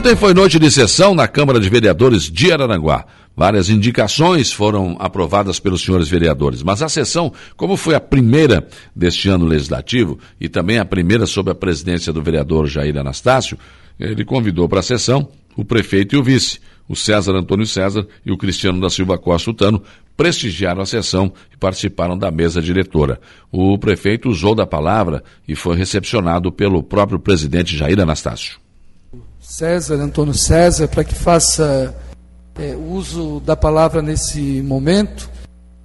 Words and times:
Ontem 0.00 0.16
foi 0.16 0.32
noite 0.32 0.58
de 0.58 0.70
sessão 0.70 1.14
na 1.14 1.28
Câmara 1.28 1.60
de 1.60 1.68
Vereadores 1.68 2.22
de 2.22 2.50
Araranguá. 2.50 3.04
Várias 3.36 3.68
indicações 3.68 4.50
foram 4.50 4.96
aprovadas 4.98 5.60
pelos 5.60 5.82
senhores 5.82 6.08
vereadores, 6.08 6.62
mas 6.62 6.80
a 6.80 6.88
sessão, 6.88 7.30
como 7.54 7.76
foi 7.76 7.94
a 7.94 8.00
primeira 8.00 8.66
deste 8.96 9.28
ano 9.28 9.44
legislativo 9.44 10.18
e 10.40 10.48
também 10.48 10.78
a 10.78 10.86
primeira 10.86 11.26
sob 11.26 11.50
a 11.50 11.54
presidência 11.54 12.14
do 12.14 12.22
vereador 12.22 12.66
Jair 12.66 12.96
Anastácio, 12.96 13.58
ele 13.98 14.24
convidou 14.24 14.66
para 14.66 14.80
a 14.80 14.82
sessão 14.82 15.28
o 15.54 15.66
prefeito 15.66 16.14
e 16.14 16.18
o 16.18 16.24
vice, 16.24 16.60
o 16.88 16.96
César 16.96 17.34
Antônio 17.34 17.66
César 17.66 18.06
e 18.24 18.32
o 18.32 18.38
Cristiano 18.38 18.80
da 18.80 18.88
Silva 18.88 19.18
Costa 19.18 19.52
Tano, 19.52 19.82
prestigiaram 20.16 20.80
a 20.80 20.86
sessão 20.86 21.30
e 21.52 21.58
participaram 21.58 22.16
da 22.16 22.30
mesa 22.30 22.62
diretora. 22.62 23.20
O 23.52 23.76
prefeito 23.76 24.30
usou 24.30 24.54
da 24.54 24.66
palavra 24.66 25.22
e 25.46 25.54
foi 25.54 25.76
recepcionado 25.76 26.50
pelo 26.50 26.82
próprio 26.82 27.20
presidente 27.20 27.76
Jair 27.76 28.00
Anastácio. 28.00 28.58
César, 29.50 29.96
Antônio 29.96 30.32
César, 30.32 30.86
para 30.86 31.02
que 31.02 31.12
faça 31.12 31.92
é, 32.56 32.76
uso 32.76 33.40
da 33.40 33.56
palavra 33.56 34.00
nesse 34.00 34.62
momento. 34.62 35.28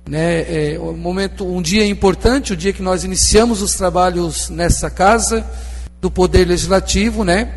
Né, 0.07 0.73
é, 0.73 0.79
um 0.79 0.95
momento, 0.95 1.43
um 1.43 1.63
dia 1.63 1.83
importante, 1.83 2.53
o 2.53 2.55
dia 2.55 2.71
que 2.71 2.83
nós 2.83 3.03
iniciamos 3.03 3.63
os 3.63 3.73
trabalhos 3.73 4.51
nessa 4.51 4.87
casa 4.91 5.43
do 5.99 6.11
Poder 6.11 6.47
Legislativo, 6.47 7.23
né? 7.23 7.51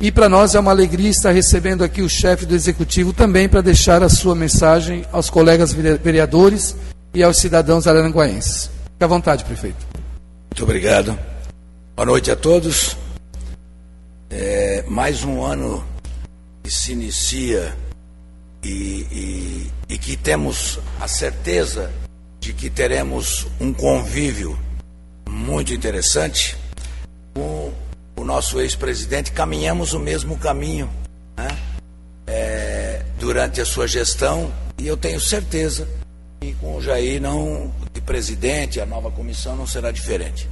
E 0.00 0.10
para 0.10 0.28
nós 0.28 0.56
é 0.56 0.58
uma 0.58 0.72
alegria 0.72 1.08
estar 1.08 1.30
recebendo 1.30 1.84
aqui 1.84 2.02
o 2.02 2.08
chefe 2.08 2.44
do 2.44 2.54
Executivo 2.54 3.12
também 3.12 3.48
para 3.48 3.60
deixar 3.60 4.02
a 4.02 4.08
sua 4.08 4.34
mensagem 4.34 5.06
aos 5.12 5.30
colegas 5.30 5.72
vereadores 5.72 6.74
e 7.14 7.22
aos 7.22 7.38
cidadãos 7.38 7.86
aranguaenses. 7.86 8.64
Fique 8.64 9.04
à 9.04 9.06
vontade, 9.06 9.44
prefeito. 9.44 9.86
Muito 10.50 10.64
obrigado. 10.64 11.16
Boa 11.94 12.06
noite 12.06 12.28
a 12.32 12.34
todos. 12.34 12.96
É, 14.28 14.63
mais 14.88 15.24
um 15.24 15.42
ano 15.42 15.84
que 16.62 16.70
se 16.70 16.92
inicia 16.92 17.76
e, 18.62 18.68
e, 18.68 19.72
e 19.88 19.98
que 19.98 20.16
temos 20.16 20.78
a 21.00 21.08
certeza 21.08 21.92
de 22.40 22.52
que 22.52 22.68
teremos 22.68 23.46
um 23.60 23.72
convívio 23.72 24.58
muito 25.28 25.72
interessante 25.72 26.56
com 27.34 27.72
o 28.16 28.24
nosso 28.24 28.60
ex-presidente. 28.60 29.32
Caminhamos 29.32 29.92
o 29.94 29.98
mesmo 29.98 30.38
caminho 30.38 30.90
né? 31.36 31.48
é, 32.26 33.02
durante 33.18 33.60
a 33.60 33.64
sua 33.64 33.86
gestão 33.86 34.52
e 34.78 34.86
eu 34.86 34.96
tenho 34.96 35.20
certeza 35.20 35.88
que 36.40 36.52
com 36.54 36.76
o 36.76 36.82
Jair 36.82 37.20
não, 37.20 37.72
de 37.92 38.00
presidente, 38.00 38.80
a 38.80 38.86
nova 38.86 39.10
comissão 39.10 39.56
não 39.56 39.66
será 39.66 39.90
diferente. 39.90 40.48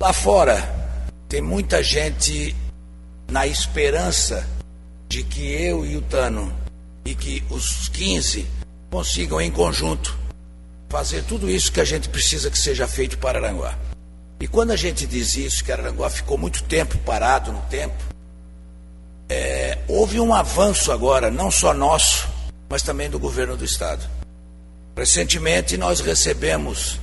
Lá 0.00 0.12
fora, 0.12 0.83
tem 1.34 1.42
muita 1.42 1.82
gente 1.82 2.54
na 3.28 3.44
esperança 3.44 4.46
de 5.08 5.24
que 5.24 5.50
eu 5.50 5.84
e 5.84 5.96
o 5.96 6.02
Tano 6.02 6.56
e 7.04 7.12
que 7.12 7.42
os 7.50 7.88
15 7.88 8.46
consigam 8.88 9.40
em 9.40 9.50
conjunto 9.50 10.16
fazer 10.88 11.24
tudo 11.24 11.50
isso 11.50 11.72
que 11.72 11.80
a 11.80 11.84
gente 11.84 12.08
precisa 12.08 12.48
que 12.48 12.56
seja 12.56 12.86
feito 12.86 13.18
para 13.18 13.40
Aranguá. 13.40 13.76
E 14.38 14.46
quando 14.46 14.70
a 14.70 14.76
gente 14.76 15.08
diz 15.08 15.34
isso, 15.34 15.64
que 15.64 15.72
Aranguá 15.72 16.08
ficou 16.08 16.38
muito 16.38 16.62
tempo 16.62 16.96
parado 16.98 17.50
no 17.50 17.62
tempo, 17.62 18.00
é, 19.28 19.80
houve 19.88 20.20
um 20.20 20.32
avanço 20.32 20.92
agora, 20.92 21.32
não 21.32 21.50
só 21.50 21.74
nosso, 21.74 22.28
mas 22.68 22.80
também 22.80 23.10
do 23.10 23.18
governo 23.18 23.56
do 23.56 23.64
Estado. 23.64 24.08
Recentemente 24.96 25.76
nós 25.76 25.98
recebemos 25.98 27.00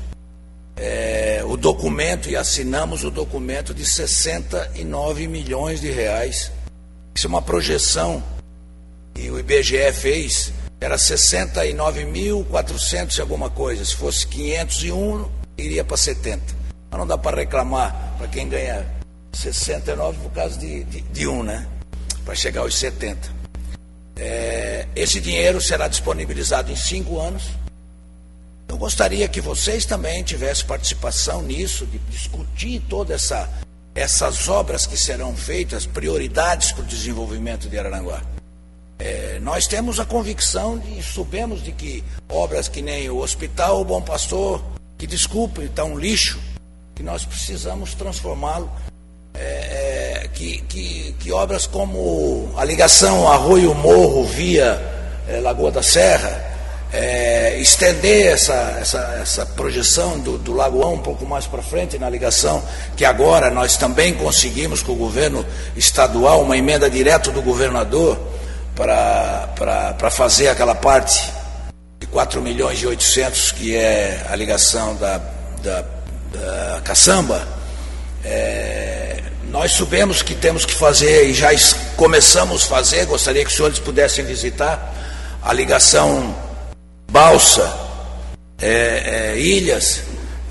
é, 0.76 1.44
o 1.46 1.56
documento 1.58 2.30
e 2.30 2.36
assinamos 2.36 3.04
o 3.04 3.12
documento 3.12 3.74
de 3.74 3.86
69 3.86 5.28
milhões 5.28 5.82
de 5.82 5.92
reais. 5.92 6.52
Isso 7.16 7.28
é 7.28 7.30
uma 7.30 7.42
projeção 7.42 8.24
que 9.14 9.30
o 9.30 9.38
IBGE 9.40 9.92
fez, 9.94 10.54
era 10.80 10.96
69.400 10.96 13.18
e 13.18 13.22
alguma 13.22 13.50
coisa. 13.50 13.84
Se 13.84 13.96
fosse 13.96 14.26
501, 14.28 15.30
iria 15.58 15.84
para 15.84 15.98
70. 15.98 16.42
Mas 16.90 17.00
não 17.00 17.08
dá 17.08 17.18
para 17.18 17.36
reclamar 17.38 18.16
para 18.18 18.28
quem 18.28 18.48
ganha 18.48 18.88
69 19.34 20.20
por 20.20 20.32
causa 20.32 20.58
de, 20.58 20.86
de, 20.86 21.02
de 21.02 21.28
um, 21.28 21.44
né? 21.44 21.68
Para 22.26 22.36
chegar 22.36 22.62
aos 22.62 22.76
70. 22.76 23.42
É, 24.16 24.88
esse 24.96 25.20
dinheiro 25.20 25.60
será 25.62 25.88
disponibilizado 25.88 26.72
em 26.72 26.76
cinco 26.76 27.20
anos 27.20 27.50
eu 28.72 28.78
gostaria 28.78 29.28
que 29.28 29.42
vocês 29.42 29.86
também 29.86 30.24
tivessem 30.24 30.66
participação 30.66 31.42
nisso, 31.42 31.86
de 31.86 32.00
discutir 32.10 32.82
todas 32.88 33.24
essa, 33.24 33.50
essas 33.94 34.48
obras 34.48 34.86
que 34.86 34.96
serão 34.96 35.36
feitas, 35.36 35.86
prioridades 35.86 36.72
para 36.72 36.82
o 36.82 36.88
desenvolvimento 36.88 37.68
de 37.68 37.78
Araranguá. 37.78 38.22
É, 38.98 39.40
nós 39.42 39.68
temos 39.68 40.00
a 40.00 40.06
convicção 40.06 40.82
e 40.98 41.04
sabemos 41.04 41.62
de 41.62 41.74
que 41.74 42.02
obras 42.30 42.70
que 42.70 42.82
nem 42.82 43.10
o 43.10 43.18
Hospital 43.18 43.82
o 43.82 43.84
Bom 43.84 44.02
Pastor, 44.02 44.64
que 44.98 45.06
desculpe, 45.06 45.64
está 45.64 45.84
um 45.84 46.00
lixo, 46.00 46.40
que 46.96 47.04
nós 47.04 47.26
precisamos 47.26 47.94
transformá-lo. 47.94 48.72
É, 49.34 50.24
é, 50.24 50.28
que, 50.30 50.60
que, 50.62 51.14
que, 51.20 51.32
obras 51.32 51.66
como 51.66 52.54
a 52.56 52.64
ligação 52.64 53.30
Arroio 53.30 53.76
Morro 53.76 54.24
via 54.26 54.80
é, 55.28 55.42
Lagoa 55.42 55.72
da 55.72 55.84
Serra, 55.84 56.51
é, 56.94 57.58
estender 57.58 58.28
essa, 58.28 58.78
essa, 58.80 59.20
essa 59.22 59.46
projeção 59.46 60.20
do, 60.20 60.38
do 60.38 60.54
Lagoão 60.54 60.96
um 60.96 61.00
pouco 61.00 61.26
mais 61.26 61.48
para 61.48 61.62
frente 61.62 61.98
na 61.98 62.10
ligação, 62.10 62.62
que 62.98 63.06
agora 63.06 63.50
nós 63.50 63.78
também 63.78 64.14
conseguimos 64.14 64.84
com 64.84 64.92
o 64.92 64.96
governo 64.96 65.46
estadual 65.76 66.42
uma 66.42 66.58
emenda 66.58 66.90
direta 66.90 67.32
do 67.32 67.42
governador 67.42 68.20
para 68.76 70.10
fazer 70.12 70.50
aquela 70.50 70.76
parte 70.76 71.32
de 72.00 72.08
4 72.08 72.42
milhões 72.42 72.82
e 72.82 72.88
800, 72.88 73.52
que 73.54 73.76
é 73.76 74.26
a 74.30 74.36
ligação 74.36 74.96
da, 74.96 75.22
da, 75.64 75.86
da 76.34 76.82
caçamba. 76.84 77.48
É, 78.24 79.24
nós 79.50 79.74
sabemos 79.74 80.22
que 80.22 80.34
temos 80.36 80.66
que 80.66 80.74
fazer 80.74 81.26
e 81.28 81.34
já 81.34 81.50
começamos 81.96 82.64
a 82.64 82.68
fazer, 82.68 83.06
gostaria 83.06 83.44
que 83.44 83.50
os 83.50 83.56
senhores 83.56 83.80
pudessem 83.80 84.26
visitar 84.26 84.94
a 85.42 85.54
ligação 85.54 86.36
balsa, 87.22 87.72
é, 88.60 89.34
é, 89.36 89.40
ilhas, 89.40 90.02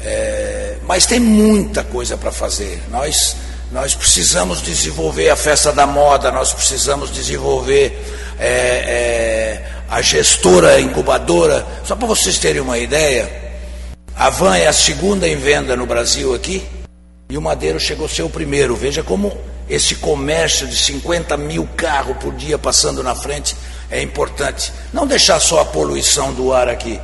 é, 0.04 0.76
mas 0.86 1.04
tem 1.04 1.18
muita 1.18 1.82
coisa 1.82 2.16
para 2.16 2.30
fazer. 2.30 2.80
Nós, 2.88 3.34
nós 3.72 3.96
precisamos 3.96 4.62
desenvolver 4.62 5.30
a 5.30 5.36
festa 5.36 5.72
da 5.72 5.84
moda, 5.84 6.30
nós 6.30 6.52
precisamos 6.52 7.10
desenvolver 7.10 8.00
é, 8.38 8.46
é, 8.46 9.70
a 9.88 10.00
gestora 10.00 10.80
incubadora. 10.80 11.66
Só 11.84 11.96
para 11.96 12.06
vocês 12.06 12.38
terem 12.38 12.60
uma 12.60 12.78
ideia, 12.78 13.28
a 14.14 14.30
Van 14.30 14.56
é 14.56 14.68
a 14.68 14.72
segunda 14.72 15.26
em 15.26 15.34
venda 15.34 15.74
no 15.74 15.86
Brasil 15.86 16.32
aqui 16.36 16.64
e 17.28 17.36
o 17.36 17.42
Madeiro 17.42 17.80
chegou 17.80 18.06
a 18.06 18.08
ser 18.08 18.22
o 18.22 18.30
primeiro. 18.30 18.76
Veja 18.76 19.02
como 19.02 19.36
esse 19.68 19.96
comércio 19.96 20.68
de 20.68 20.76
50 20.76 21.36
mil 21.36 21.68
carros 21.76 22.16
por 22.18 22.32
dia 22.32 22.56
passando 22.56 23.02
na 23.02 23.16
frente 23.16 23.56
é 23.90 24.00
importante. 24.02 24.72
Não 24.92 25.06
deixar 25.06 25.40
só 25.40 25.60
a 25.60 25.64
poluição 25.64 26.32
do 26.32 26.52
ar 26.52 26.68
aqui. 26.68 27.00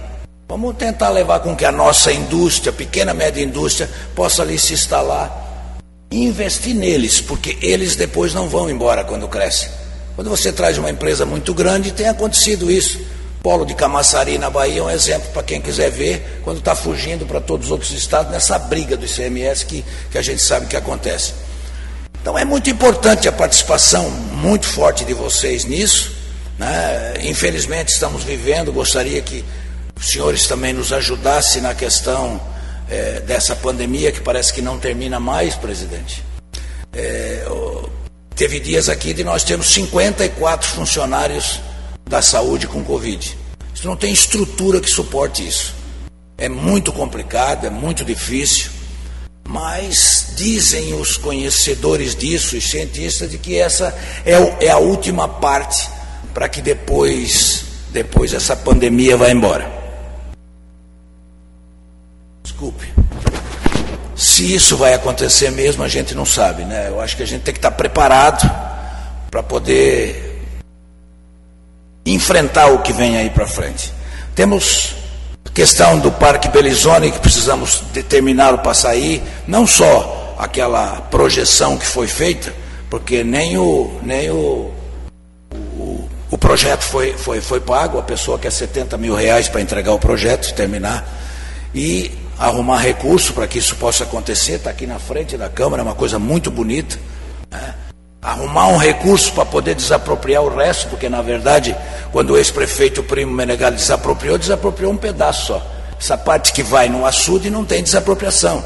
Vamos 0.49 0.77
tentar 0.77 1.11
levar 1.11 1.41
com 1.41 1.57
que 1.57 1.65
a 1.65 1.73
nossa 1.73 2.13
indústria, 2.13 2.73
pequena 2.73 3.13
média 3.13 3.43
indústria, 3.43 3.91
possa 4.15 4.43
ali 4.43 4.59
se 4.59 4.75
instalar 4.75 5.79
e 6.11 6.25
investir 6.25 6.75
neles, 6.75 7.21
porque 7.21 7.59
eles 7.61 7.97
depois 7.97 8.33
não 8.33 8.49
vão 8.49 8.71
embora 8.71 9.03
quando 9.03 9.27
crescem. 9.27 9.69
Quando 10.15 10.31
você 10.31 10.53
traz 10.53 10.79
uma 10.79 10.89
empresa 10.89 11.27
muito 11.27 11.53
grande, 11.53 11.93
tem 11.93 12.09
acontecido 12.09 12.71
isso. 12.71 13.01
Polo 13.43 13.67
de 13.67 13.75
Camaçari, 13.75 14.39
na 14.39 14.49
Bahia, 14.49 14.81
é 14.81 14.83
um 14.83 14.91
exemplo 14.91 15.31
para 15.33 15.43
quem 15.43 15.61
quiser 15.61 15.91
ver, 15.91 16.41
quando 16.43 16.59
está 16.59 16.75
fugindo 16.75 17.27
para 17.27 17.41
todos 17.41 17.67
os 17.67 17.73
outros 17.73 17.91
estados, 17.91 18.33
nessa 18.33 18.59
briga 18.59 18.97
do 18.97 19.05
ICMS 19.05 19.67
que, 19.67 19.85
que 20.11 20.19
a 20.19 20.23
gente 20.23 20.43
sabe 20.43 20.67
que 20.67 20.77
acontece. 20.77 21.35
Então 22.21 22.37
é 22.37 22.45
muito 22.45 22.71
importante 22.71 23.29
a 23.29 23.33
participação 23.33 24.11
muito 24.11 24.67
forte 24.67 25.05
de 25.05 25.13
vocês 25.13 25.65
nisso. 25.65 26.16
Né? 26.59 27.15
Infelizmente 27.23 27.89
estamos 27.89 28.25
vivendo, 28.25 28.73
gostaria 28.73 29.21
que 29.21 29.45
os 29.95 30.11
senhores 30.11 30.47
também 30.47 30.73
nos 30.73 30.93
ajudassem 30.93 31.63
na 31.63 31.75
questão 31.75 32.41
é, 32.89 33.21
dessa 33.21 33.55
pandemia 33.57 34.13
que 34.13 34.21
parece 34.21 34.53
que 34.53 34.63
não 34.63 34.79
termina 34.79 35.19
mais, 35.19 35.55
presidente. 35.55 36.23
É, 36.93 37.45
teve 38.35 38.61
dias 38.61 38.89
aqui 38.89 39.13
de 39.13 39.25
nós 39.25 39.45
termos 39.45 39.69
54 39.73 40.69
funcionários 40.69 41.61
da 42.09 42.23
saúde 42.23 42.67
com 42.67 42.85
Covid. 42.85 43.37
Isso 43.75 43.87
não 43.87 43.97
tem 43.97 44.13
estrutura 44.13 44.81
que 44.81 44.89
suporte 44.89 45.47
isso. 45.47 45.75
É 46.39 46.49
muito 46.49 46.93
complicado, 46.93 47.67
é 47.67 47.71
muito 47.71 48.05
difícil, 48.05 48.71
mas 49.47 50.33
dizem 50.37 50.95
os 50.95 51.17
conhecedores 51.17 52.15
disso, 52.15 52.57
os 52.57 52.69
cientistas, 52.69 53.31
de 53.31 53.39
que 53.39 53.59
essa 53.59 53.95
é, 54.25 54.67
é 54.67 54.71
a 54.71 54.79
última 54.79 55.27
parte 55.27 55.96
para 56.37 56.51
que 56.51 56.61
depois, 56.61 57.65
depois 57.89 58.35
essa 58.35 58.55
pandemia 58.55 59.17
vá 59.17 59.31
embora. 59.31 59.67
Desculpe. 62.43 62.93
Se 64.15 64.55
isso 64.55 64.77
vai 64.77 64.93
acontecer 64.93 65.51
mesmo, 65.51 65.83
a 65.83 65.89
gente 65.89 66.15
não 66.15 66.27
sabe, 66.27 66.67
né? 66.67 66.89
Eu 66.89 67.01
acho 67.01 67.17
que 67.17 67.23
a 67.23 67.27
gente 67.27 67.41
tem 67.41 67.55
que 67.55 67.59
estar 67.59 67.71
preparado 67.71 68.47
para 69.31 69.43
poder 69.43 70.45
enfrentar 72.05 72.67
o 72.67 72.81
que 72.81 72.93
vem 72.93 73.17
aí 73.17 73.31
para 73.31 73.47
frente. 73.47 73.91
Temos 74.35 74.95
questão 75.55 75.99
do 75.99 76.13
Parque 76.13 76.51
Belizone, 76.51 77.13
que 77.13 77.19
precisamos 77.19 77.83
determinar 77.95 78.53
o 78.53 78.59
passaí, 78.59 79.23
não 79.49 79.67
só 79.67 80.37
aquela 80.39 81.01
projeção 81.11 81.79
que 81.79 81.87
foi 81.87 82.07
feita, 82.07 82.53
porque 82.91 83.25
nem 83.25 83.57
o, 83.57 83.99
nem 84.03 84.31
o, 84.31 84.76
o, 86.31 86.39
projeto 86.39 86.83
foi, 86.83 87.13
foi, 87.13 87.41
foi 87.41 87.61
pago, 87.61 87.99
a 87.99 88.03
pessoa 88.03 88.39
quer 88.39 88.51
70 88.51 88.97
mil 88.99 89.15
reais 89.15 89.49
para 89.49 89.61
entregar 89.61 89.93
o 89.93 89.99
projeto, 89.99 90.53
terminar, 90.55 91.07
e 91.75 92.11
arrumar 92.39 92.79
recurso 92.79 93.33
para 93.33 93.47
que 93.47 93.59
isso 93.59 93.77
possa 93.77 94.05
acontecer, 94.05 94.55
está 94.55 94.71
aqui 94.71 94.87
na 94.87 94.99
frente 94.99 95.37
da 95.37 95.49
Câmara, 95.49 95.83
é 95.83 95.85
uma 95.85 95.95
coisa 95.95 96.19
muito 96.19 96.51
bonita. 96.51 96.99
Né? 97.51 97.75
Arrumar 98.21 98.69
um 98.69 98.77
recurso 98.77 99.33
para 99.33 99.45
poder 99.45 99.75
desapropriar 99.75 100.43
o 100.43 100.55
resto, 100.55 100.89
porque 100.89 101.09
na 101.09 101.23
verdade, 101.23 101.77
quando 102.11 102.31
o 102.31 102.37
ex-prefeito 102.37 103.03
Primo 103.03 103.33
Menegal 103.33 103.71
desapropriou, 103.71 104.37
desapropriou 104.37 104.93
um 104.93 104.97
pedaço 104.97 105.47
só. 105.47 105.77
Essa 105.99 106.19
parte 106.19 106.53
que 106.53 106.63
vai 106.63 106.89
no 106.89 107.07
açude 107.07 107.51
não 107.51 107.65
tem 107.65 107.83
desapropriação. 107.83 108.65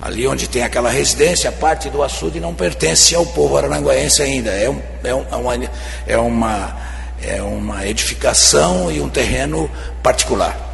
Ali 0.00 0.28
onde 0.28 0.48
tem 0.48 0.62
aquela 0.62 0.88
residência, 0.88 1.50
a 1.50 1.52
parte 1.52 1.90
do 1.90 2.02
açude 2.02 2.38
não 2.38 2.54
pertence 2.54 3.14
ao 3.16 3.26
povo 3.26 3.56
arananguaense 3.56 4.22
ainda. 4.22 4.50
É, 4.50 4.70
um, 4.70 4.80
é, 5.02 5.14
um, 5.14 5.24
é, 5.30 5.36
uma, 5.36 5.70
é, 6.06 6.18
uma, 6.18 6.76
é 7.22 7.42
uma 7.42 7.86
edificação 7.86 8.90
e 8.90 9.00
um 9.00 9.08
terreno 9.08 9.70
particular. 10.02 10.68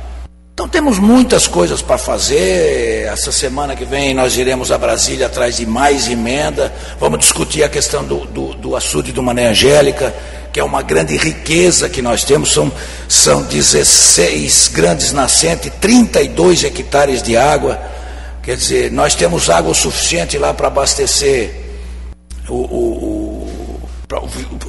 Então 0.54 0.68
temos 0.68 1.00
muitas 1.00 1.48
coisas 1.48 1.82
para 1.82 1.98
fazer. 1.98 3.06
Essa 3.06 3.32
semana 3.32 3.74
que 3.74 3.84
vem 3.84 4.14
nós 4.14 4.36
iremos 4.36 4.70
a 4.70 4.78
Brasília 4.78 5.26
atrás 5.26 5.56
de 5.56 5.66
mais 5.66 6.08
emenda. 6.08 6.72
Vamos 7.00 7.18
discutir 7.18 7.64
a 7.64 7.68
questão 7.68 8.04
do, 8.04 8.24
do, 8.26 8.54
do 8.54 8.76
açude 8.76 9.10
do 9.10 9.20
Mané 9.20 9.48
Angélica, 9.48 10.14
que 10.52 10.60
é 10.60 10.64
uma 10.64 10.80
grande 10.80 11.16
riqueza 11.16 11.88
que 11.88 12.00
nós 12.00 12.22
temos. 12.22 12.52
São, 12.52 12.70
são 13.08 13.42
16 13.42 14.68
grandes 14.68 15.12
nascentes, 15.12 15.72
32 15.80 16.62
hectares 16.62 17.20
de 17.20 17.36
água. 17.36 17.80
Quer 18.40 18.56
dizer, 18.56 18.92
nós 18.92 19.16
temos 19.16 19.50
água 19.50 19.74
suficiente 19.74 20.38
lá 20.38 20.54
para 20.54 20.68
abastecer 20.68 21.64
o, 22.48 22.54
o, 22.54 22.93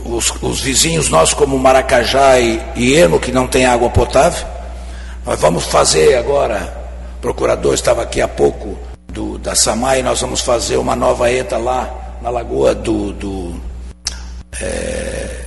os, 0.05 0.33
os, 0.41 0.61
vizinhos 0.61 1.09
nossos, 1.09 1.33
como 1.33 1.57
Maracajá 1.57 2.39
e, 2.39 2.61
e 2.75 3.19
que 3.19 3.31
não 3.31 3.47
tem 3.47 3.65
água 3.65 3.89
potável. 3.89 4.45
Nós 5.25 5.39
vamos 5.39 5.65
fazer 5.65 6.17
agora, 6.17 6.73
o 7.17 7.21
procurador 7.21 7.73
estava 7.73 8.03
aqui 8.03 8.21
há 8.21 8.27
pouco 8.27 8.77
do, 9.07 9.37
da 9.37 9.55
Samai, 9.55 10.01
nós 10.03 10.21
vamos 10.21 10.41
fazer 10.41 10.77
uma 10.77 10.95
nova 10.95 11.31
ETA 11.31 11.57
lá 11.57 12.17
na 12.21 12.29
lagoa 12.29 12.73
do, 12.73 13.11
do 13.13 13.61
é, 14.61 15.45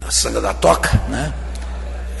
na 0.00 0.10
Sanga 0.10 0.40
da 0.40 0.52
Toca, 0.52 1.00
né? 1.08 1.32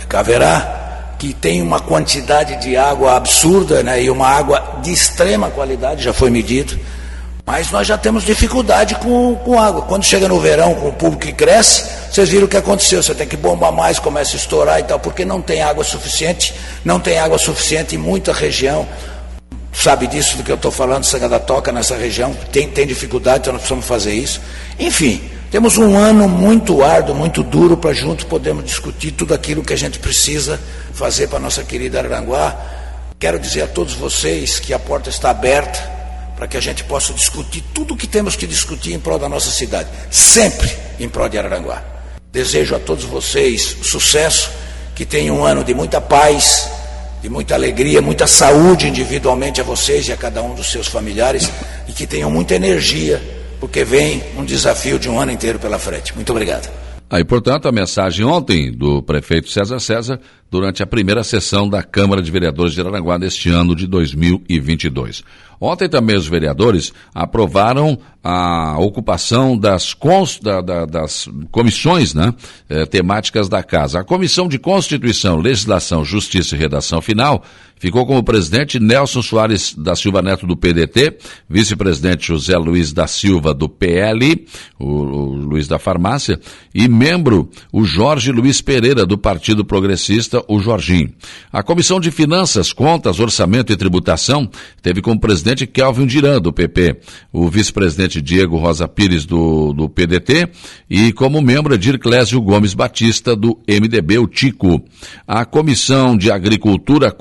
Caverá, 0.08 1.14
que 1.18 1.32
tem 1.32 1.60
uma 1.60 1.80
quantidade 1.80 2.60
de 2.60 2.76
água 2.76 3.16
absurda, 3.16 3.82
né? 3.82 4.02
E 4.02 4.10
uma 4.10 4.28
água 4.28 4.78
de 4.82 4.92
extrema 4.92 5.50
qualidade, 5.50 6.02
já 6.02 6.12
foi 6.12 6.30
medido. 6.30 6.78
Mas 7.46 7.70
nós 7.70 7.86
já 7.86 7.98
temos 7.98 8.24
dificuldade 8.24 8.94
com, 8.96 9.34
com 9.36 9.60
água. 9.60 9.82
Quando 9.82 10.02
chega 10.02 10.26
no 10.26 10.40
verão, 10.40 10.74
com 10.74 10.88
o 10.88 10.92
público 10.92 11.26
que 11.26 11.32
cresce, 11.32 11.84
vocês 12.10 12.30
viram 12.30 12.46
o 12.46 12.48
que 12.48 12.56
aconteceu. 12.56 13.02
Você 13.02 13.14
tem 13.14 13.26
que 13.26 13.36
bombar 13.36 13.70
mais, 13.70 13.98
começa 13.98 14.34
a 14.34 14.38
estourar 14.38 14.80
e 14.80 14.84
tal, 14.84 14.98
porque 14.98 15.24
não 15.24 15.42
tem 15.42 15.62
água 15.62 15.84
suficiente, 15.84 16.54
não 16.84 16.98
tem 16.98 17.18
água 17.18 17.36
suficiente 17.36 17.96
em 17.96 17.98
muita 17.98 18.32
região. 18.32 18.88
Sabe 19.74 20.06
disso 20.06 20.38
do 20.38 20.42
que 20.42 20.50
eu 20.50 20.56
estou 20.56 20.70
falando, 20.70 21.04
Sanga 21.04 21.28
da 21.28 21.38
Toca, 21.38 21.70
nessa 21.70 21.96
região, 21.96 22.32
tem, 22.50 22.68
tem 22.68 22.86
dificuldade, 22.86 23.40
então 23.40 23.52
nós 23.52 23.62
precisamos 23.62 23.84
fazer 23.84 24.14
isso. 24.14 24.40
Enfim, 24.78 25.20
temos 25.50 25.76
um 25.76 25.98
ano 25.98 26.28
muito 26.28 26.82
árduo, 26.82 27.14
muito 27.14 27.42
duro, 27.42 27.76
para 27.76 27.92
juntos 27.92 28.24
podermos 28.24 28.64
discutir 28.64 29.10
tudo 29.10 29.34
aquilo 29.34 29.62
que 29.62 29.72
a 29.72 29.76
gente 29.76 29.98
precisa 29.98 30.58
fazer 30.94 31.26
para 31.26 31.38
a 31.38 31.42
nossa 31.42 31.62
querida 31.62 31.98
Aranguá. 31.98 32.56
Quero 33.18 33.38
dizer 33.38 33.62
a 33.62 33.66
todos 33.66 33.94
vocês 33.94 34.60
que 34.60 34.72
a 34.72 34.78
porta 34.78 35.10
está 35.10 35.30
aberta 35.30 35.93
para 36.44 36.48
que 36.50 36.56
a 36.58 36.60
gente 36.60 36.84
possa 36.84 37.14
discutir 37.14 37.64
tudo 37.72 37.94
o 37.94 37.96
que 37.96 38.06
temos 38.06 38.36
que 38.36 38.46
discutir 38.46 38.92
em 38.92 39.00
prol 39.00 39.18
da 39.18 39.30
nossa 39.30 39.50
cidade, 39.50 39.88
sempre 40.10 40.70
em 41.00 41.08
prol 41.08 41.26
de 41.26 41.38
Araranguá. 41.38 41.82
Desejo 42.30 42.76
a 42.76 42.78
todos 42.78 43.04
vocês 43.04 43.78
sucesso, 43.82 44.50
que 44.94 45.06
tenham 45.06 45.38
um 45.38 45.44
ano 45.44 45.64
de 45.64 45.72
muita 45.72 46.02
paz, 46.02 46.68
de 47.22 47.30
muita 47.30 47.54
alegria, 47.54 48.02
muita 48.02 48.26
saúde 48.26 48.88
individualmente 48.88 49.62
a 49.62 49.64
vocês 49.64 50.06
e 50.08 50.12
a 50.12 50.18
cada 50.18 50.42
um 50.42 50.54
dos 50.54 50.70
seus 50.70 50.86
familiares 50.86 51.50
e 51.88 51.92
que 51.94 52.06
tenham 52.06 52.30
muita 52.30 52.54
energia, 52.54 53.22
porque 53.58 53.82
vem 53.82 54.22
um 54.36 54.44
desafio 54.44 54.98
de 54.98 55.08
um 55.08 55.18
ano 55.18 55.32
inteiro 55.32 55.58
pela 55.58 55.78
frente. 55.78 56.14
Muito 56.14 56.30
obrigado. 56.30 56.68
Aí, 57.14 57.22
portanto, 57.22 57.68
a 57.68 57.70
mensagem 57.70 58.24
ontem 58.24 58.72
do 58.72 59.00
prefeito 59.00 59.48
César 59.48 59.78
César 59.78 60.18
durante 60.50 60.82
a 60.82 60.86
primeira 60.86 61.22
sessão 61.22 61.68
da 61.68 61.80
Câmara 61.80 62.20
de 62.20 62.28
Vereadores 62.28 62.74
de 62.74 62.80
Aranaguá 62.80 63.16
deste 63.16 63.48
ano 63.50 63.76
de 63.76 63.86
2022. 63.86 65.22
Ontem 65.60 65.88
também 65.88 66.16
os 66.16 66.26
vereadores 66.26 66.92
aprovaram 67.14 67.96
a 68.20 68.76
ocupação 68.80 69.56
das, 69.56 69.94
cons, 69.94 70.40
da, 70.40 70.60
da, 70.60 70.86
das 70.86 71.28
comissões 71.52 72.14
né, 72.14 72.34
eh, 72.68 72.84
temáticas 72.84 73.48
da 73.48 73.62
Casa. 73.62 74.00
A 74.00 74.04
Comissão 74.04 74.48
de 74.48 74.58
Constituição, 74.58 75.36
Legislação, 75.36 76.04
Justiça 76.04 76.56
e 76.56 76.58
Redação 76.58 77.00
Final 77.00 77.44
ficou 77.84 78.06
como 78.06 78.22
presidente 78.22 78.80
Nelson 78.80 79.20
Soares 79.20 79.74
da 79.76 79.94
Silva 79.94 80.22
Neto 80.22 80.46
do 80.46 80.56
PDT, 80.56 81.18
vice-presidente 81.46 82.28
José 82.28 82.56
Luiz 82.56 82.94
da 82.94 83.06
Silva 83.06 83.52
do 83.52 83.68
PL, 83.68 84.46
o, 84.78 84.86
o 84.86 85.34
Luiz 85.34 85.68
da 85.68 85.78
Farmácia, 85.78 86.40
e 86.74 86.88
membro 86.88 87.50
o 87.70 87.84
Jorge 87.84 88.32
Luiz 88.32 88.62
Pereira 88.62 89.04
do 89.04 89.18
Partido 89.18 89.66
Progressista, 89.66 90.42
o 90.48 90.60
Jorginho. 90.60 91.12
A 91.52 91.62
Comissão 91.62 92.00
de 92.00 92.10
Finanças, 92.10 92.72
Contas, 92.72 93.20
Orçamento 93.20 93.70
e 93.70 93.76
Tributação 93.76 94.48
teve 94.80 95.02
como 95.02 95.20
presidente 95.20 95.66
Kelvin 95.66 96.06
Diran, 96.06 96.40
do 96.40 96.54
PP, 96.54 97.00
o 97.30 97.50
vice-presidente 97.50 98.22
Diego 98.22 98.56
Rosa 98.56 98.88
Pires, 98.88 99.26
do, 99.26 99.74
do 99.74 99.90
PDT, 99.90 100.48
e 100.88 101.12
como 101.12 101.42
membro 101.42 101.74
Edir 101.74 101.98
Clésio 101.98 102.40
Gomes 102.40 102.72
Batista, 102.72 103.36
do 103.36 103.58
MDB, 103.68 104.16
o 104.16 104.26
Tico. 104.26 104.82
A 105.28 105.44
Comissão 105.44 106.16
de 106.16 106.30
Agricultura, 106.30 107.12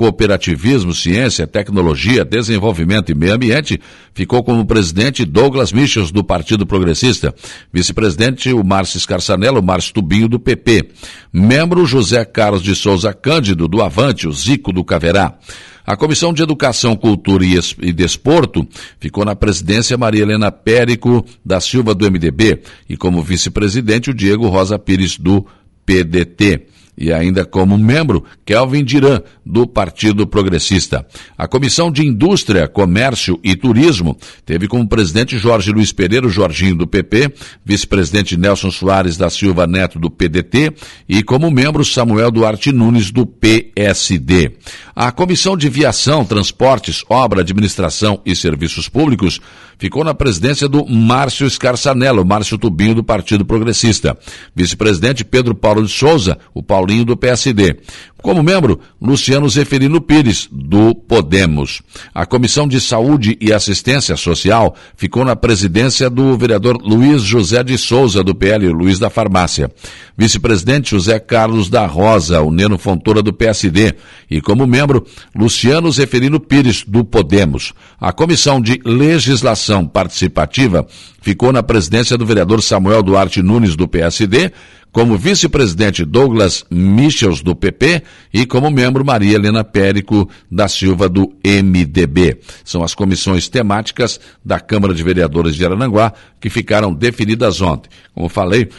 Cooperativismo, 0.54 0.94
Ciência, 0.94 1.48
Tecnologia, 1.48 2.24
Desenvolvimento 2.24 3.12
e 3.12 3.16
Meio 3.16 3.34
Ambiente 3.34 3.80
ficou 4.14 4.44
como 4.44 4.66
presidente 4.66 5.26
Douglas 5.26 5.74
Michels, 5.74 6.12
do 6.12 6.24
Partido 6.24 6.66
Progressista, 6.66 7.34
vice-presidente 7.72 8.54
o 8.54 8.64
Márcio 8.64 9.00
Scarsanello, 9.00 9.62
Márcio 9.62 9.94
Tubinho, 9.94 10.30
do 10.30 10.40
PP, 10.40 10.90
membro 11.32 11.86
José 11.86 12.24
Carlos 12.24 12.62
de 12.62 12.76
Souza 12.76 13.14
Cândido, 13.14 13.68
do 13.68 13.82
Avante, 13.82 14.28
o 14.28 14.32
Zico 14.32 14.72
do 14.72 14.84
Caverá. 14.84 15.38
A 15.86 15.98
Comissão 15.98 16.34
de 16.34 16.42
Educação, 16.42 16.96
Cultura 16.96 17.44
e 17.82 17.92
Desporto 17.92 18.66
ficou 19.00 19.26
na 19.26 19.36
presidência 19.36 19.98
Maria 19.98 20.22
Helena 20.22 20.50
Périco 20.50 21.26
da 21.44 21.60
Silva 21.60 21.94
do 21.94 22.10
MDB 22.10 22.62
e 22.88 22.96
como 22.96 23.22
vice-presidente 23.22 24.10
o 24.10 24.14
Diego 24.14 24.48
Rosa 24.48 24.80
Pires 24.80 25.18
do 25.18 25.46
PDT 25.86 26.73
e 26.98 27.12
ainda 27.12 27.46
como 27.46 27.78
membro 27.78 28.24
Kelvin 28.46 28.84
Diran, 28.84 29.22
do 29.46 29.68
Partido 29.68 30.26
Progressista. 30.26 31.06
A 31.38 31.48
Comissão 31.48 31.92
de 31.92 32.06
Indústria, 32.06 32.68
Comércio 32.68 33.40
e 33.44 33.56
Turismo 33.56 34.18
teve 34.46 34.68
como 34.68 34.88
presidente 34.88 35.38
Jorge 35.38 35.72
Luiz 35.72 35.92
Pereira, 35.92 36.28
Jorginho 36.30 36.76
do 36.76 36.88
PP, 36.88 37.34
vice-presidente 37.66 38.38
Nelson 38.38 38.72
Soares 38.72 39.18
da 39.18 39.30
Silva 39.30 39.68
Neto 39.68 40.00
do 40.00 40.10
PDT 40.10 40.74
e 41.08 41.24
como 41.24 41.52
membro 41.52 41.84
Samuel 41.84 42.32
Duarte 42.32 42.72
Nunes 42.72 43.12
do 43.12 43.26
PSD. 43.26 44.54
A 44.96 45.12
Comissão 45.12 45.58
de 45.58 45.70
Viação, 45.70 46.24
Transportes, 46.24 47.04
Obra, 47.10 47.42
Administração 47.42 48.22
e 48.26 48.36
Serviços 48.36 48.88
Públicos 48.88 49.40
ficou 49.78 50.04
na 50.04 50.14
presidência 50.14 50.68
do 50.68 50.86
Márcio 50.86 51.50
Scarsanello, 51.50 52.24
Márcio 52.24 52.58
Tubinho 52.58 52.96
do 52.96 53.04
Partido 53.04 53.44
Progressista. 53.44 54.18
Vice-presidente 54.56 55.26
Pedro 55.26 55.56
Paulo 55.56 55.86
de 55.86 55.92
Souza, 55.92 56.38
o 56.54 56.62
Paulinho 56.84 57.06
do 57.06 57.16
PSD. 57.16 57.78
Como 58.22 58.44
membro, 58.44 58.80
Luciano 59.02 59.50
Zeferino 59.50 60.00
Pires, 60.00 60.48
do 60.52 60.94
Podemos. 60.94 61.82
A 62.14 62.26
Comissão 62.26 62.68
de 62.68 62.80
Saúde 62.80 63.38
e 63.40 63.52
Assistência 63.52 64.16
Social 64.16 64.76
ficou 64.96 65.26
na 65.26 65.36
presidência 65.36 66.10
do 66.10 66.38
vereador 66.38 66.78
Luiz 66.82 67.22
José 67.22 67.64
de 67.64 67.78
Souza, 67.78 68.24
do 68.24 68.36
PL, 68.36 68.70
Luiz 68.70 69.00
da 69.00 69.10
Farmácia. 69.10 69.72
Vice-presidente 70.18 70.92
José 70.92 71.20
Carlos 71.20 71.70
da 71.70 71.86
Rosa, 71.86 72.42
o 72.42 72.52
Neno 72.52 72.78
Fontoura, 72.78 73.22
do 73.22 73.34
PSD. 73.34 73.94
E 74.30 74.42
como 74.42 74.68
membro, 74.68 75.06
Luciano 75.36 75.92
Zeferino 75.92 76.40
Pires, 76.40 76.84
do 76.88 77.04
Podemos. 77.04 77.74
A 78.00 78.12
Comissão 78.14 78.62
de 78.62 78.80
Legislação 78.86 79.86
Participativa 79.86 80.86
ficou 81.22 81.52
na 81.52 81.64
presidência 81.64 82.18
do 82.18 82.26
vereador 82.26 82.62
Samuel 82.62 83.04
Duarte 83.04 83.42
Nunes, 83.42 83.76
do 83.76 83.88
PSD, 83.88 84.52
como 84.94 85.18
vice-presidente 85.18 86.06
Douglas 86.06 86.64
Michels, 86.70 87.42
do 87.42 87.56
PP, 87.56 88.04
e 88.32 88.46
como 88.46 88.70
membro 88.70 89.04
Maria 89.04 89.36
Helena 89.36 89.64
Périco 89.64 90.30
da 90.50 90.68
Silva, 90.68 91.10
do 91.10 91.34
MDB. 91.44 92.40
São 92.64 92.84
as 92.84 92.94
comissões 92.94 93.50
temáticas 93.50 94.20
da 94.46 94.60
Câmara 94.60 94.94
de 94.94 95.04
Vereadores 95.04 95.56
de 95.56 95.66
Arananguá 95.66 96.14
que 96.40 96.50
ficaram 96.50 96.94
definidas 96.94 97.60
ontem. 97.60 97.90
Como 98.14 98.30
falei, 98.30 98.70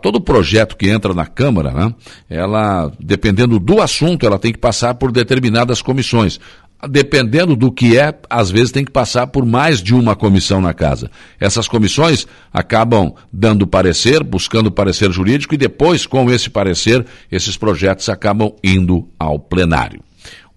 todo 0.00 0.20
projeto 0.20 0.76
que 0.76 0.88
entra 0.88 1.12
na 1.12 1.26
Câmara, 1.26 1.72
né, 1.72 1.94
ela, 2.30 2.92
dependendo 3.00 3.58
do 3.58 3.82
assunto, 3.82 4.24
ela 4.24 4.38
tem 4.38 4.52
que 4.52 4.58
passar 4.58 4.94
por 4.94 5.10
determinadas 5.10 5.82
comissões 5.82 6.38
dependendo 6.86 7.56
do 7.56 7.72
que 7.72 7.98
é, 7.98 8.14
às 8.30 8.50
vezes 8.50 8.70
tem 8.70 8.84
que 8.84 8.92
passar 8.92 9.26
por 9.26 9.44
mais 9.44 9.82
de 9.82 9.94
uma 9.94 10.14
comissão 10.14 10.60
na 10.60 10.72
casa. 10.72 11.10
Essas 11.40 11.66
comissões 11.66 12.26
acabam 12.52 13.12
dando 13.32 13.66
parecer, 13.66 14.22
buscando 14.22 14.70
parecer 14.70 15.10
jurídico 15.10 15.54
e 15.54 15.58
depois, 15.58 16.06
com 16.06 16.30
esse 16.30 16.48
parecer, 16.48 17.04
esses 17.30 17.56
projetos 17.56 18.08
acabam 18.08 18.52
indo 18.62 19.08
ao 19.18 19.38
plenário. 19.38 20.00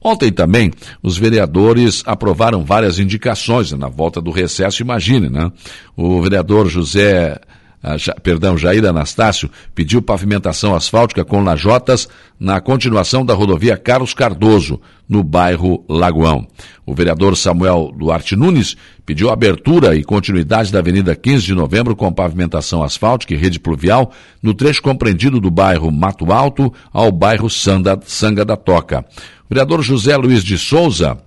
Ontem 0.03 0.31
também, 0.31 0.71
os 1.03 1.15
vereadores 1.15 2.01
aprovaram 2.07 2.65
várias 2.65 2.97
indicações 2.97 3.71
na 3.71 3.87
volta 3.87 4.19
do 4.19 4.31
recesso, 4.31 4.81
imagine, 4.81 5.29
né? 5.29 5.51
O 5.95 6.19
vereador 6.21 6.67
José 6.67 7.39
perdão, 8.21 8.57
Jair 8.57 8.85
Anastácio, 8.85 9.49
pediu 9.73 10.01
pavimentação 10.01 10.75
asfáltica 10.75 11.25
com 11.25 11.43
lajotas 11.43 12.07
na 12.39 12.61
continuação 12.61 13.25
da 13.25 13.33
rodovia 13.33 13.75
Carlos 13.77 14.13
Cardoso, 14.13 14.79
no 15.11 15.23
bairro 15.23 15.83
Lagoão. 15.89 16.47
O 16.85 16.93
vereador 16.93 17.35
Samuel 17.35 17.91
Duarte 17.93 18.33
Nunes 18.35 18.77
pediu 19.05 19.29
abertura 19.29 19.93
e 19.93 20.05
continuidade 20.05 20.71
da 20.71 20.79
Avenida 20.79 21.13
15 21.15 21.47
de 21.47 21.53
Novembro 21.53 21.97
com 21.97 22.13
pavimentação 22.13 22.81
asfáltica 22.81 23.33
e 23.33 23.37
rede 23.37 23.59
pluvial 23.59 24.13
no 24.41 24.53
trecho 24.53 24.81
compreendido 24.81 25.41
do 25.41 25.51
bairro 25.51 25.91
Mato 25.91 26.31
Alto 26.31 26.73
ao 26.93 27.11
bairro 27.11 27.49
Sanga, 27.49 27.99
Sanga 28.05 28.45
da 28.45 28.55
Toca. 28.55 29.03
O 29.45 29.49
vereador 29.49 29.81
José 29.81 30.15
Luiz 30.15 30.45
de 30.45 30.57
Souza 30.57 31.17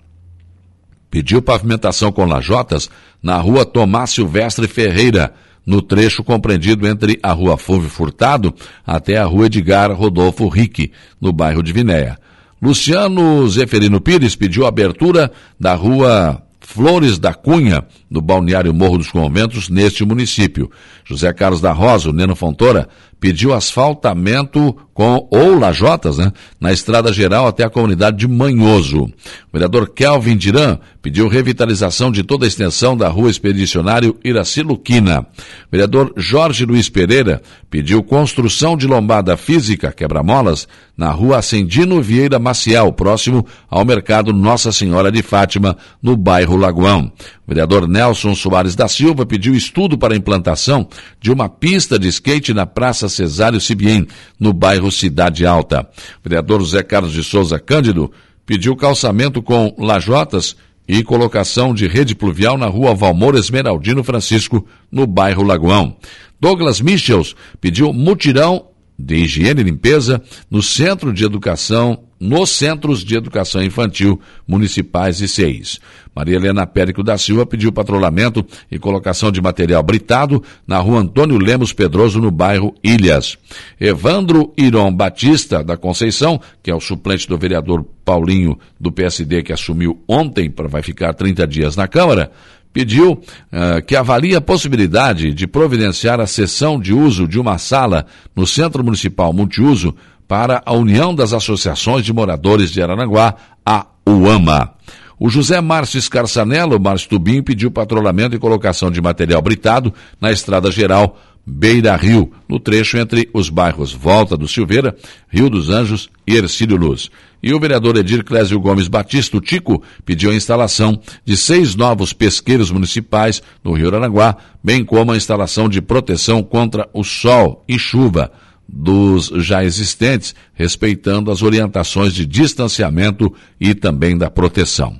pediu 1.11 1.42
pavimentação 1.42 2.11
com 2.11 2.25
lajotas 2.25 2.88
na 3.23 3.37
rua 3.37 3.66
Tomás 3.66 4.11
Silvestre 4.11 4.66
Ferreira, 4.66 5.34
no 5.66 5.80
trecho 5.80 6.23
compreendido 6.23 6.87
entre 6.87 7.18
a 7.23 7.33
rua 7.33 7.56
Fulvio 7.56 7.88
Furtado 7.88 8.54
até 8.87 9.16
a 9.18 9.25
rua 9.25 9.47
Edgar 9.47 9.92
Rodolfo 9.92 10.49
Rique, 10.49 10.92
no 11.21 11.33
bairro 11.33 11.62
de 11.62 11.73
Vinéia. 11.73 12.18
Luciano 12.61 13.47
Zeferino 13.49 14.00
Pires 14.00 14.37
pediu 14.37 14.66
abertura 14.66 15.30
da 15.59 15.75
rua 15.75 16.42
Flores 16.61 17.18
da 17.18 17.35
Cunha, 17.35 17.85
no 18.11 18.23
balneário 18.23 18.73
Morro 18.73 18.97
dos 18.97 19.11
Conventos, 19.11 19.68
neste 19.68 20.02
município. 20.04 20.71
José 21.04 21.32
Carlos 21.32 21.61
da 21.61 21.73
Rosa, 21.73 22.11
o 22.11 22.12
Neno 22.12 22.34
Fontoura, 22.34 22.88
pediu 23.20 23.54
asfaltamento 23.54 24.76
com, 24.92 25.26
ou 25.30 25.58
lajotas, 25.58 26.18
né, 26.18 26.30
na 26.61 26.73
estrada 26.73 27.12
geral 27.12 27.46
até 27.46 27.64
a 27.64 27.70
comunidade 27.70 28.18
de 28.18 28.28
Manhoso. 28.28 29.04
O 29.04 29.12
vereador 29.52 29.88
Kelvin 29.88 30.37
Diran 30.37 30.78
pediu 31.02 31.26
revitalização 31.26 32.12
de 32.12 32.23
toda 32.23 32.44
a 32.44 32.49
extensão 32.49 32.96
da 32.96 33.08
rua 33.08 33.30
Expedicionário 33.30 34.16
Iraci 34.23 34.62
Luquina. 34.62 35.20
O 35.20 35.25
vereador 35.73 36.12
Jorge 36.16 36.64
Luiz 36.64 36.88
Pereira 36.88 37.42
pediu 37.70 38.02
construção 38.02 38.76
de 38.76 38.87
lombada 38.87 39.37
física, 39.37 39.90
quebra-molas, 39.90 40.68
na 40.96 41.11
rua 41.11 41.38
Ascendino 41.38 42.00
Vieira 42.00 42.38
Maciel, 42.38 42.92
próximo 42.92 43.44
ao 43.68 43.84
mercado 43.84 44.32
Nossa 44.32 44.70
Senhora 44.70 45.11
de 45.11 45.23
Fátima, 45.23 45.76
no 46.00 46.16
bairro 46.16 46.56
Lagoão. 46.56 47.11
O 47.46 47.50
vereador 47.50 47.86
Nelson 47.86 48.34
Soares 48.34 48.74
da 48.74 48.88
Silva 48.88 49.26
pediu 49.26 49.54
estudo 49.54 49.98
para 49.98 50.14
a 50.14 50.16
implantação 50.16 50.88
de 51.20 51.30
uma 51.30 51.48
pista 51.48 51.98
de 51.98 52.08
skate 52.08 52.54
na 52.54 52.64
Praça 52.64 53.08
Cesário 53.08 53.60
Sibien, 53.60 54.06
no 54.40 54.52
bairro 54.52 54.90
Cidade 54.90 55.44
Alta. 55.44 55.82
O 56.24 56.28
vereador 56.28 56.60
José 56.60 56.82
Carlos 56.82 57.12
de 57.12 57.22
Souza 57.22 57.58
Cândido 57.58 58.10
pediu 58.46 58.74
calçamento 58.74 59.42
com 59.42 59.74
lajotas 59.78 60.56
e 60.88 61.02
colocação 61.02 61.74
de 61.74 61.86
rede 61.86 62.14
pluvial 62.14 62.56
na 62.56 62.66
rua 62.66 62.94
Valmor 62.94 63.34
Esmeraldino 63.36 64.02
Francisco, 64.02 64.66
no 64.90 65.06
bairro 65.06 65.42
Lagoão. 65.42 65.96
Douglas 66.40 66.80
Michels 66.80 67.34
pediu 67.60 67.92
mutirão 67.92 68.66
de 68.98 69.16
higiene 69.16 69.60
e 69.60 69.64
limpeza 69.64 70.22
no 70.50 70.62
Centro 70.62 71.12
de 71.12 71.24
Educação 71.24 72.04
nos 72.25 72.50
Centros 72.50 73.04
de 73.04 73.16
Educação 73.16 73.62
Infantil 73.62 74.19
Municipais 74.49 75.21
e 75.21 75.28
CEIs. 75.28 75.78
Maria 76.16 76.37
Helena 76.37 76.66
Périco 76.66 77.02
da 77.02 77.19
Silva 77.19 77.45
pediu 77.45 77.71
patrulhamento 77.71 78.45
e 78.71 78.78
colocação 78.78 79.31
de 79.31 79.43
material 79.43 79.83
britado 79.83 80.43
na 80.66 80.78
rua 80.78 81.00
Antônio 81.00 81.37
Lemos 81.37 81.75
Pedroso, 81.75 82.21
no 82.21 82.31
bairro 82.31 82.75
Ilhas. 82.83 83.37
Evandro 83.78 84.54
Iron 84.57 84.90
Batista 84.95 85.62
da 85.62 85.76
Conceição, 85.76 86.40
que 86.62 86.71
é 86.71 86.75
o 86.75 86.81
suplente 86.81 87.28
do 87.28 87.37
vereador 87.37 87.85
Paulinho 88.04 88.59
do 88.81 88.90
PSD, 88.90 89.43
que 89.43 89.52
assumiu 89.52 90.02
ontem, 90.09 90.50
para 90.50 90.66
vai 90.66 90.81
ficar 90.81 91.12
30 91.12 91.47
dias 91.47 91.76
na 91.76 91.87
Câmara, 91.87 92.33
pediu 92.73 93.12
uh, 93.12 93.83
que 93.87 93.95
avalie 93.95 94.35
a 94.35 94.40
possibilidade 94.40 95.33
de 95.33 95.47
providenciar 95.47 96.21
a 96.21 96.26
cessão 96.26 96.81
de 96.81 96.93
uso 96.93 97.28
de 97.28 97.38
uma 97.38 97.57
sala 97.57 98.04
no 98.35 98.47
Centro 98.47 98.83
Municipal 98.83 99.33
Multiuso 99.33 99.95
para 100.26 100.62
a 100.64 100.73
União 100.73 101.14
das 101.14 101.33
Associações 101.33 102.04
de 102.04 102.12
Moradores 102.12 102.71
de 102.71 102.83
Araranguá, 102.83 103.35
a 103.64 103.87
UAMA. 104.07 104.75
O 105.19 105.28
José 105.28 105.61
Márcio 105.61 106.00
Scarçanello, 106.00 106.81
Márcio 106.81 107.09
Tubim, 107.09 107.43
pediu 107.43 107.71
patrulhamento 107.71 108.35
e 108.35 108.38
colocação 108.38 108.90
de 108.90 109.00
material 109.00 109.40
britado 109.40 109.95
na 110.21 110.33
estrada 110.33 110.71
geral 110.71 111.19
Beira 111.47 111.95
Rio, 111.95 112.33
no 112.49 112.59
trecho 112.59 112.97
entre 112.97 113.28
os 113.33 113.50
bairros 113.50 113.93
Volta 113.93 114.37
do 114.37 114.49
Silveira, 114.49 114.97
Rio 115.28 115.50
dos 115.50 115.69
Anjos 115.69 116.09
e 116.26 116.35
Ercílio 116.35 116.76
Luz. 116.76 117.11
E 117.43 117.52
o 117.52 117.61
vereador 117.61 117.97
Edir 117.99 118.25
Clésio 118.25 118.59
Gomes 118.59 118.88
Batista, 118.88 119.37
o 119.37 119.40
Tico, 119.40 119.83
pediu 120.07 120.31
a 120.31 120.35
instalação 120.35 120.99
de 121.25 121.37
seis 121.37 121.75
novos 121.75 122.14
pesqueiros 122.14 122.71
municipais 122.71 123.43
no 123.62 123.73
Rio 123.73 123.95
Aranguá, 123.95 124.37
bem 124.62 124.83
como 124.83 125.12
a 125.12 125.16
instalação 125.16 125.69
de 125.69 125.83
proteção 125.83 126.43
contra 126.43 126.88
o 126.95 127.04
sol 127.04 127.62
e 127.69 127.78
chuva 127.78 128.33
dos 128.68 129.28
já 129.37 129.64
existentes, 129.64 130.35
respeitando 130.54 131.30
as 131.30 131.42
orientações 131.42 132.12
de 132.12 132.26
distanciamento 132.26 133.33
e 133.61 133.75
também 133.75 134.16
da 134.16 134.30
proteção. 134.30 134.99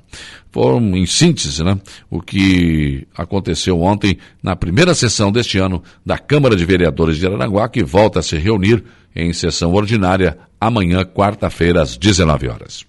Foram, 0.51 0.95
em 0.95 1.05
síntese, 1.05 1.63
né, 1.63 1.77
o 2.09 2.21
que 2.21 3.05
aconteceu 3.17 3.81
ontem 3.81 4.17
na 4.41 4.55
primeira 4.55 4.95
sessão 4.95 5.31
deste 5.31 5.57
ano 5.57 5.83
da 6.05 6.17
Câmara 6.17 6.55
de 6.55 6.63
Vereadores 6.63 7.17
de 7.17 7.25
Aranaguá, 7.25 7.67
que 7.67 7.83
volta 7.83 8.19
a 8.19 8.23
se 8.23 8.37
reunir 8.37 8.83
em 9.13 9.33
sessão 9.33 9.73
ordinária 9.73 10.37
amanhã, 10.59 11.03
quarta-feira, 11.03 11.81
às 11.81 11.97
19 11.97 12.47
horas. 12.47 12.85